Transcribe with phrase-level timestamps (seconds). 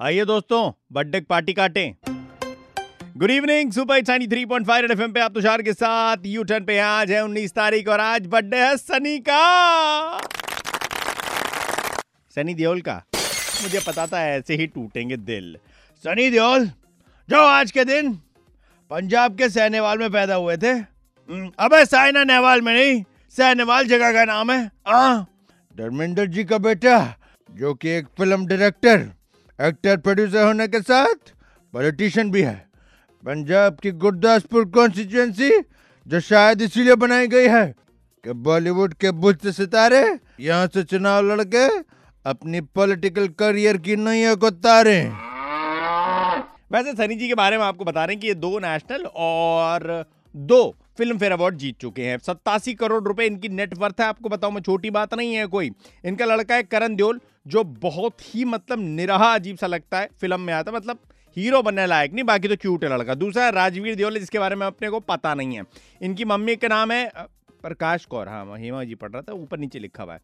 [0.00, 0.60] आइए दोस्तों
[0.92, 1.82] birthday party काटे।
[3.16, 6.64] गुड इवनिंग सुपर चाइनी थ्री पॉइंट फाइव एफ़ पे आप तुषार के साथ यू टर्न
[6.64, 10.18] पे आज है उन्नीस तारीख और आज बर्थडे है सनी का।
[12.36, 12.96] सनी देओल का।
[13.62, 15.56] मुझे पता था ऐसे ही टूटेंगे दिल।
[16.04, 16.70] सनी देओल
[17.28, 18.12] जो आज के दिन
[18.90, 23.02] पंजाब के सहनेवाल में पैदा हुए थे। हम्म, अबे साइना नेहवाल में नहीं
[23.36, 25.26] सहनेवाल जगह का नाम है। हाँ
[25.74, 26.98] धर्मेंद्र जी का बेटा
[27.48, 29.12] जो कि एक फ़िल्म डायरेक्टर
[29.58, 31.32] एक्टर, प्रोड्यूसर होने के साथ
[31.74, 32.54] पॉलिटिशियन भी है।
[33.24, 35.50] पंजाब की गुरदासपुर कॉन्स्टिट्यूंसी
[36.06, 37.64] जो शायद इसीलिए बनाई गई है
[38.24, 40.02] कि बॉलीवुड के बुद्ध सितारे
[40.40, 41.66] यहाँ से चुनाव लड़के
[42.24, 45.00] अपनी पॉलिटिकल करियर की नैया को तारे।
[46.72, 50.04] वैसे सनी जी के बारे में आपको बता रहे हैं कि ये दो नेशनल और
[50.34, 54.52] दो फ़िल्म फेयर अवार्ड जीत चुके हैं। सत्तासी करोड़ रुपए इनकी नेटवर्थ है, आपको बताऊँ
[54.54, 55.70] मैं छोटी बात नहीं है कोई।
[56.04, 60.40] इनका लड़का है करण देओल जो बहुत ही मतलब निराहा अजीब सा लगता है फ़िल्म
[60.40, 60.98] में आता मतलब
[61.36, 64.66] हीरो बनने लायक नहीं, बाकी तो क्यूट है लड़का। दूसरा राजवीर देओल, जिसके बारे में
[64.66, 65.64] अपने को पता नहीं है।
[66.00, 67.10] इनकी मम्मी का नाम है
[67.62, 70.20] प्रकाश कौर। हाँ हेमा जी पढ़ रहा था, ऊपर नीचे लिखा हुआ है।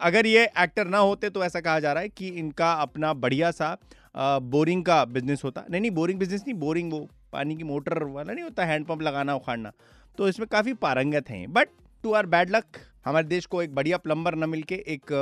[0.00, 3.50] अगर ये एक्टर ना होते तो ऐसा कहा जा रहा है कि इनका अपना बढ़िया
[3.52, 3.76] सा
[4.16, 8.32] बोरिंग का बिज़नेस होता। नहीं नहीं बोरिंग बिज़नेस नहीं बोरिंग वो पानी की मोटर वाला
[8.32, 9.72] नहीं होता हैंडपम्प लगाना, उखाड़ना।
[10.18, 11.68] तो इसमें काफ़ी पारंगत हैं। But
[12.04, 12.64] to our bad luck
[13.04, 15.12] हमारे देश को एक बढ़िया प्लम्बर न मिल के एक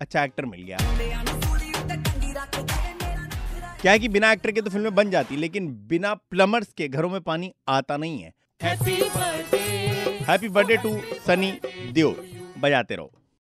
[0.00, 0.76] अच्छा एक्टर मिल गया।
[3.80, 7.10] क्या है कि बिना एक्टर के तो फ़िल्में बन जाती लेकिन बिना प्लम्बर्स के घरों
[7.10, 8.32] में पानी आता नहीं है।
[10.22, 11.52] Happy birthday to Sunny
[11.92, 12.16] Deol
[12.58, 13.10] बजाते रहो।